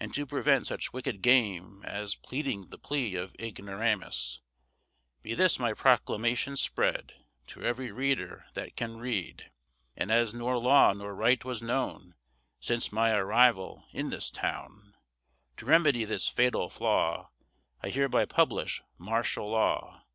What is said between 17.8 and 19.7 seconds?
I hereby publish martial